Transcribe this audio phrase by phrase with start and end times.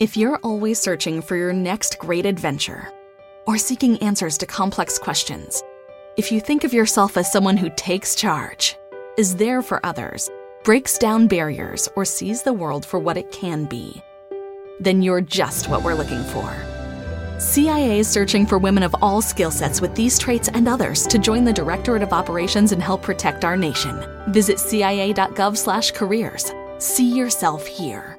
[0.00, 2.90] If you're always searching for your next great adventure
[3.46, 5.62] or seeking answers to complex questions,
[6.16, 8.74] if you think of yourself as someone who takes charge,
[9.16, 10.28] is there for others,
[10.64, 14.02] breaks down barriers, or sees the world for what it can be,
[14.80, 16.52] then you're just what we're looking for.
[17.38, 21.20] CIA is searching for women of all skill sets with these traits and others to
[21.20, 24.04] join the Directorate of Operations and help protect our nation.
[24.30, 26.52] Visit cia.gov/careers.
[26.78, 28.18] See yourself here.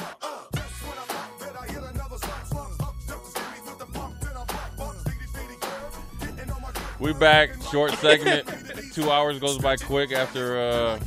[7.01, 8.47] Short segment.
[8.93, 10.99] Two hours goes by quick after uh,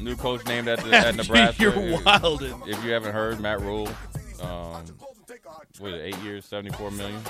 [0.00, 1.62] new coach named at, the, at Nebraska.
[1.62, 2.42] You're wild.
[2.66, 3.88] If you haven't heard, Matt Rhule,
[4.42, 4.84] um,
[5.78, 7.20] what is it, eight years, seventy-four million,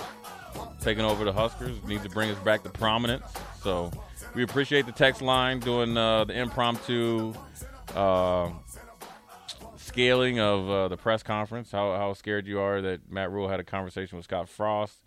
[0.81, 1.83] taking over the Huskers.
[1.85, 3.27] Needs to bring us back to prominence.
[3.63, 3.91] So
[4.35, 7.35] we appreciate the text line doing uh, the impromptu
[7.95, 8.51] uh,
[9.77, 11.73] scaling of uh, the press conference.
[11.73, 15.03] How how scared you are that Matt Rhule had a conversation with Scott Frost.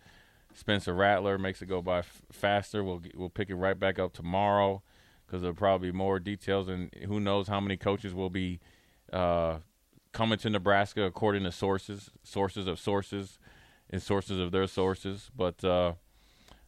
[0.54, 2.82] Spencer Rattler makes it go by f- faster.
[2.84, 4.82] We'll we'll pick it right back up tomorrow
[5.26, 8.58] because there'll probably be more details and who knows how many coaches will be
[9.12, 9.58] uh,
[10.12, 13.38] coming to Nebraska according to sources, sources of sources,
[13.88, 15.30] and sources of their sources.
[15.36, 15.94] But uh,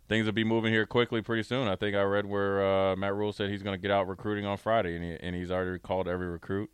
[0.09, 1.69] things will be moving here quickly pretty soon.
[1.69, 4.47] I think I read where uh, Matt Rhule said he's going to get out recruiting
[4.47, 6.71] on Friday, and, he, and he's already called every recruit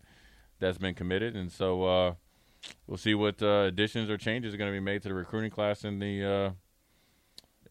[0.59, 1.37] that's been committed.
[1.37, 2.15] And so uh,
[2.87, 5.51] we'll see what uh, additions or changes are going to be made to the recruiting
[5.51, 6.51] class in the uh,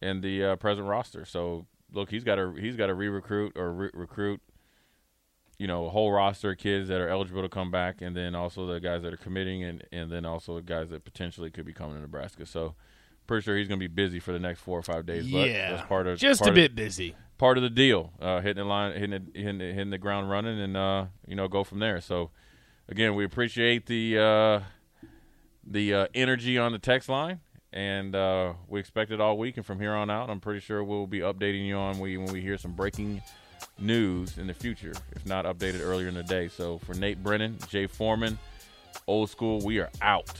[0.00, 1.24] in the uh, present roster.
[1.24, 4.40] So look, he's got to he's got to re-recruit or re- recruit,
[5.58, 8.34] you know, a whole roster of kids that are eligible to come back, and then
[8.34, 11.64] also the guys that are committing, and and then also the guys that potentially could
[11.66, 12.46] be coming to Nebraska.
[12.46, 12.74] So
[13.26, 15.30] pretty sure he's going to be busy for the next four or five days.
[15.30, 15.72] But Yeah.
[15.72, 17.14] that's part of Just part a of- bit busy.
[17.36, 18.12] part of the deal.
[18.20, 21.34] Uh, hitting the line, hitting the, hitting, the, hitting the ground running, and uh, you
[21.36, 22.00] know go from there.
[22.00, 22.30] So
[22.88, 24.60] again, we appreciate the uh,
[25.66, 27.40] the uh, energy on the text line,
[27.72, 29.56] and uh, we expect it all week.
[29.56, 32.32] And from here on out, I'm pretty sure we'll be updating you on we when
[32.32, 33.22] we hear some breaking
[33.78, 36.48] news in the future, if not updated earlier in the day.
[36.48, 38.38] So for Nate Brennan, Jay Foreman,
[39.06, 40.32] old school, we are out.